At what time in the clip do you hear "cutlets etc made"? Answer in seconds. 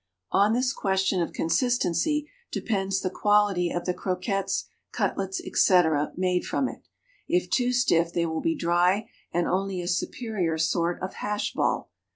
4.91-6.43